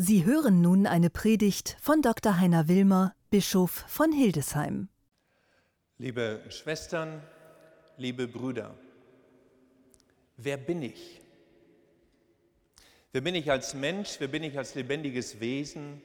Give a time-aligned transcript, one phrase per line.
[0.00, 2.38] Sie hören nun eine Predigt von Dr.
[2.38, 4.88] Heiner Wilmer, Bischof von Hildesheim.
[5.98, 7.20] Liebe Schwestern,
[7.96, 8.76] liebe Brüder,
[10.36, 11.20] wer bin ich?
[13.10, 14.20] Wer bin ich als Mensch?
[14.20, 16.00] Wer bin ich als lebendiges Wesen?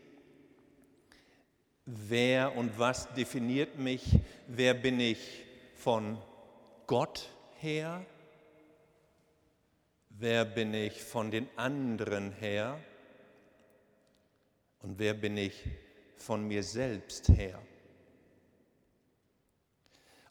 [1.86, 4.04] Wer und was definiert mich?
[4.48, 6.18] Wer bin ich von
[6.88, 7.30] Gott
[7.60, 8.04] her?
[10.10, 12.80] Wer bin ich von den anderen her?
[14.84, 15.54] Und wer bin ich
[16.18, 17.58] von mir selbst her?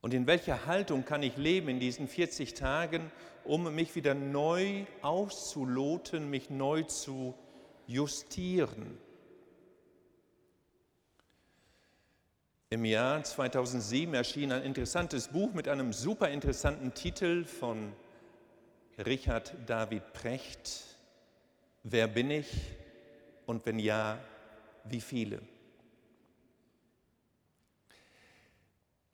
[0.03, 3.11] Und in welcher Haltung kann ich leben in diesen 40 Tagen,
[3.45, 7.35] um mich wieder neu auszuloten, mich neu zu
[7.87, 8.99] justieren?
[12.69, 17.93] Im Jahr 2007 erschien ein interessantes Buch mit einem super interessanten Titel von
[18.99, 20.85] Richard David Precht.
[21.85, 22.51] Wer bin ich
[23.47, 24.19] und wenn ja,
[24.85, 25.41] wie viele?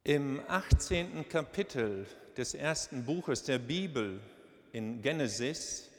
[0.05, 1.29] Im 18.
[1.29, 4.21] Kapitel des ersten Buches der Bibel
[4.73, 5.91] in Genesis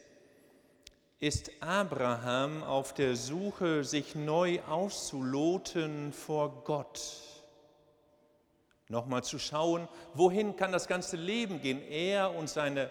[1.20, 7.02] ist Abraham auf der Suche, sich neu auszuloten vor Gott.
[8.88, 11.82] Nochmal zu schauen, wohin kann das ganze Leben gehen?
[11.82, 12.90] Er und seine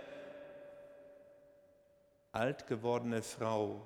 [2.30, 3.80] alt gewordene Frau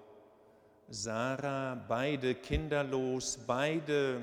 [0.88, 4.20] Sarah, beide kinderlos, beide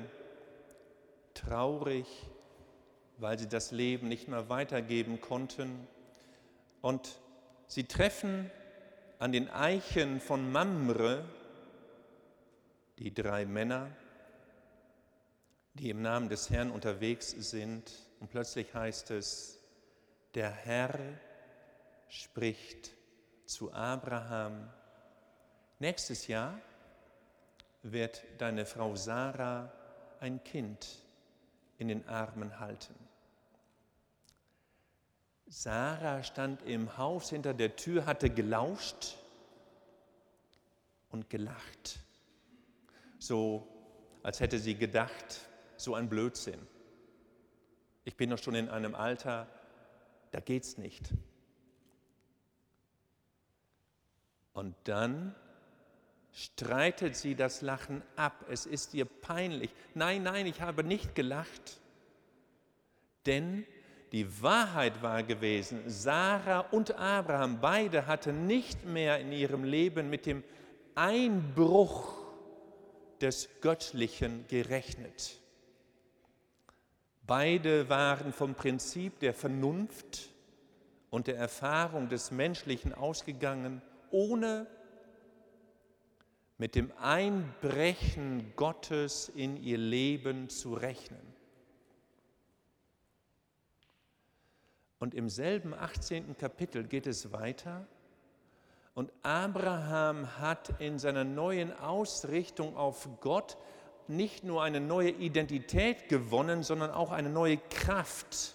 [1.34, 2.06] traurig,
[3.18, 5.86] weil sie das Leben nicht mehr weitergeben konnten.
[6.80, 7.18] Und
[7.66, 8.50] sie treffen
[9.18, 11.24] an den Eichen von Mamre
[12.98, 13.90] die drei Männer,
[15.74, 17.90] die im Namen des Herrn unterwegs sind.
[18.20, 19.58] Und plötzlich heißt es,
[20.34, 20.98] der Herr
[22.08, 22.92] spricht
[23.46, 24.68] zu Abraham,
[25.80, 26.60] Nächstes Jahr
[27.82, 29.72] wird deine Frau Sarah
[30.20, 30.86] ein Kind
[31.78, 32.94] in den Armen halten.
[35.46, 39.16] Sarah stand im Haus hinter der Tür, hatte gelauscht
[41.08, 42.00] und gelacht.
[43.18, 43.66] So
[44.22, 45.40] als hätte sie gedacht,
[45.78, 46.60] so ein Blödsinn.
[48.04, 49.48] Ich bin doch schon in einem Alter,
[50.30, 51.10] da geht's nicht.
[54.52, 55.34] Und dann
[56.32, 58.44] streitet sie das Lachen ab.
[58.48, 59.70] Es ist ihr peinlich.
[59.94, 61.80] Nein, nein, ich habe nicht gelacht.
[63.26, 63.66] Denn
[64.12, 70.26] die Wahrheit war gewesen, Sarah und Abraham, beide hatten nicht mehr in ihrem Leben mit
[70.26, 70.42] dem
[70.94, 72.16] Einbruch
[73.20, 75.38] des Göttlichen gerechnet.
[77.26, 80.30] Beide waren vom Prinzip der Vernunft
[81.10, 84.66] und der Erfahrung des Menschlichen ausgegangen, ohne
[86.60, 91.22] mit dem Einbrechen Gottes in ihr Leben zu rechnen.
[94.98, 96.36] Und im selben 18.
[96.36, 97.86] Kapitel geht es weiter.
[98.92, 103.56] Und Abraham hat in seiner neuen Ausrichtung auf Gott
[104.06, 108.54] nicht nur eine neue Identität gewonnen, sondern auch eine neue Kraft.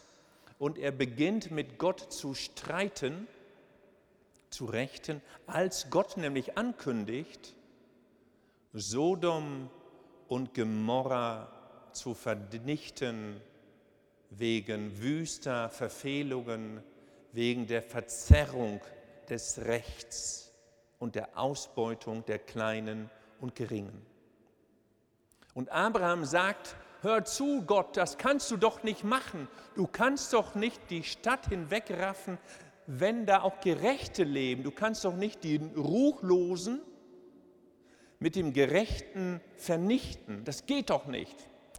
[0.60, 3.28] Und er beginnt mit Gott zu streiten,
[4.52, 7.56] zu rechten, als Gott nämlich ankündigt,
[8.78, 9.70] Sodom
[10.28, 11.48] und Gomorra
[11.94, 13.40] zu vernichten
[14.32, 16.84] wegen wüster Verfehlungen,
[17.32, 18.82] wegen der Verzerrung
[19.30, 20.54] des Rechts
[21.00, 23.10] und der Ausbeutung der Kleinen
[23.40, 24.06] und Geringen.
[25.54, 29.48] Und Abraham sagt, hör zu, Gott, das kannst du doch nicht machen.
[29.76, 32.38] Du kannst doch nicht die Stadt hinwegraffen,
[32.88, 34.64] wenn da auch Gerechte leben.
[34.64, 36.82] Du kannst doch nicht die Ruchlosen
[38.20, 40.44] mit dem Gerechten vernichten.
[40.46, 41.36] Das geht doch nicht.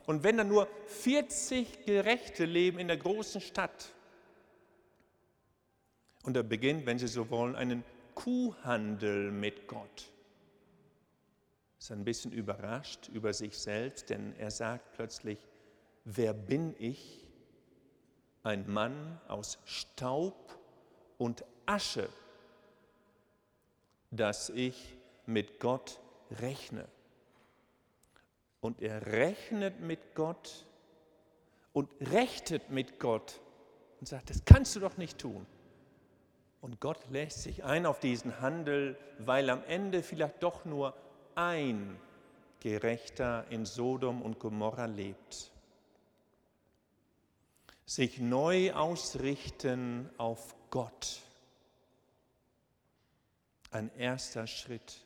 [0.06, 3.92] Und wenn dann nur 40 Gerechte leben in der großen Stadt,
[6.26, 7.84] und er beginnt, wenn Sie so wollen, einen
[8.16, 10.10] Kuhhandel mit Gott.
[11.78, 15.38] Ist ein bisschen überrascht über sich selbst, denn er sagt plötzlich,
[16.04, 17.24] wer bin ich?
[18.42, 20.58] Ein Mann aus Staub
[21.18, 22.08] und Asche,
[24.10, 24.96] dass ich
[25.26, 26.00] mit Gott
[26.30, 26.86] rechne.
[28.60, 30.66] Und er rechnet mit Gott
[31.72, 33.40] und rechtet mit Gott
[34.00, 35.46] und sagt, das kannst du doch nicht tun.
[36.60, 40.94] Und Gott lässt sich ein auf diesen Handel, weil am Ende vielleicht doch nur
[41.34, 42.00] ein
[42.60, 45.52] Gerechter in Sodom und Gomorra lebt.
[47.84, 51.20] Sich neu ausrichten auf Gott.
[53.70, 55.05] Ein erster Schritt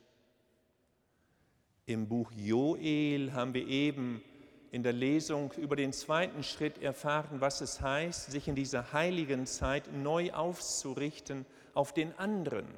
[1.91, 4.23] Im Buch Joel haben wir eben
[4.71, 9.45] in der Lesung über den zweiten Schritt erfahren, was es heißt, sich in dieser heiligen
[9.45, 11.45] Zeit neu auszurichten
[11.75, 12.69] auf den anderen.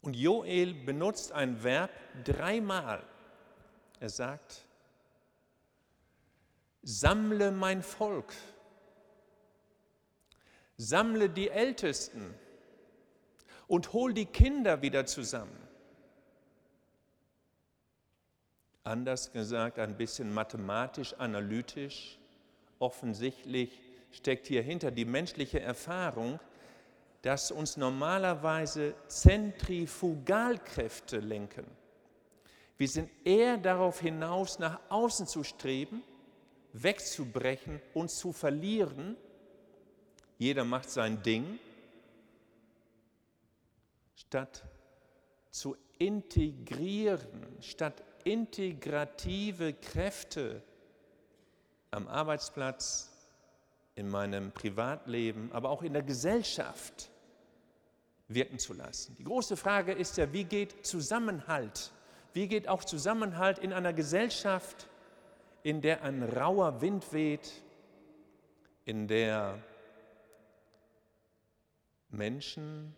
[0.00, 1.92] Und Joel benutzt ein Verb
[2.24, 3.04] dreimal.
[4.00, 4.64] Er sagt,
[6.82, 8.34] sammle mein Volk,
[10.76, 12.34] sammle die Ältesten
[13.68, 15.69] und hol die Kinder wieder zusammen.
[18.84, 22.18] Anders gesagt, ein bisschen mathematisch, analytisch,
[22.78, 23.78] offensichtlich
[24.10, 26.40] steckt hier hinter die menschliche Erfahrung,
[27.22, 31.66] dass uns normalerweise Zentrifugalkräfte lenken.
[32.78, 36.02] Wir sind eher darauf hinaus, nach außen zu streben,
[36.72, 39.18] wegzubrechen, uns zu verlieren.
[40.38, 41.58] Jeder macht sein Ding,
[44.14, 44.64] statt
[45.50, 50.62] zu integrieren, statt integrative Kräfte
[51.90, 53.10] am Arbeitsplatz,
[53.96, 57.10] in meinem Privatleben, aber auch in der Gesellschaft
[58.28, 59.14] wirken zu lassen.
[59.18, 61.90] Die große Frage ist ja, wie geht Zusammenhalt?
[62.32, 64.88] Wie geht auch Zusammenhalt in einer Gesellschaft,
[65.62, 67.52] in der ein rauer Wind weht,
[68.84, 69.58] in der
[72.08, 72.94] Menschen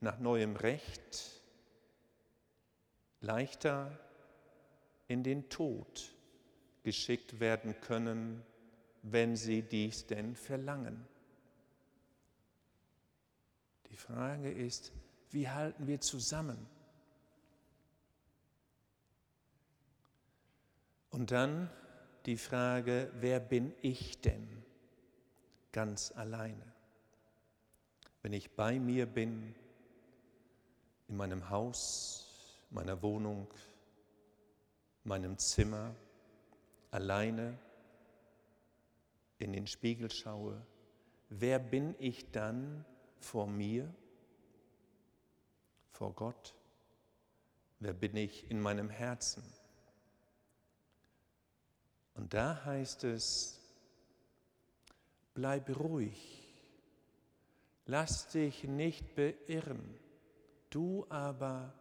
[0.00, 1.42] nach neuem Recht
[3.24, 3.98] leichter
[5.08, 6.14] in den Tod
[6.82, 8.42] geschickt werden können,
[9.02, 11.06] wenn sie dies denn verlangen.
[13.90, 14.92] Die Frage ist,
[15.30, 16.66] wie halten wir zusammen?
[21.10, 21.70] Und dann
[22.26, 24.64] die Frage, wer bin ich denn
[25.72, 26.72] ganz alleine?
[28.22, 29.54] Wenn ich bei mir bin,
[31.08, 32.23] in meinem Haus,
[32.70, 33.48] meiner Wohnung,
[35.04, 35.94] meinem Zimmer,
[36.90, 37.58] alleine
[39.38, 40.64] in den Spiegel schaue,
[41.28, 42.84] wer bin ich dann
[43.18, 43.92] vor mir,
[45.90, 46.54] vor Gott?
[47.80, 49.42] Wer bin ich in meinem Herzen?
[52.14, 53.60] Und da heißt es,
[55.34, 56.54] bleib ruhig,
[57.86, 59.98] lass dich nicht beirren,
[60.70, 61.74] du aber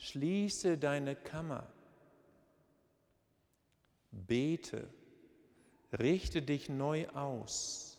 [0.00, 1.66] schließe deine Kammer,
[4.10, 4.88] bete,
[5.92, 7.98] richte dich neu aus,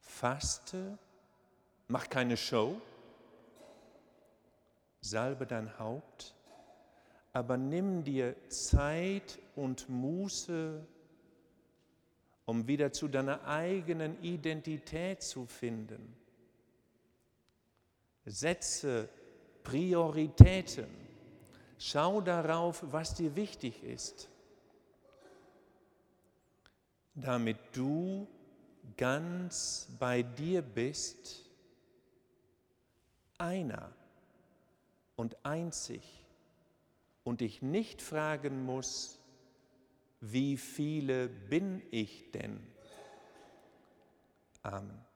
[0.00, 0.98] faste,
[1.88, 2.80] mach keine Show,
[5.00, 6.34] salbe dein Haupt,
[7.32, 10.86] aber nimm dir Zeit und Muße,
[12.44, 16.14] um wieder zu deiner eigenen Identität zu finden.
[18.26, 19.08] Setze
[19.68, 20.88] Prioritäten.
[21.78, 24.28] Schau darauf, was dir wichtig ist
[27.20, 28.26] damit du
[28.96, 31.44] ganz bei dir bist,
[33.38, 33.92] einer
[35.16, 36.24] und einzig
[37.24, 39.18] und dich nicht fragen muss,
[40.20, 42.60] wie viele bin ich denn?
[44.62, 45.07] Amen.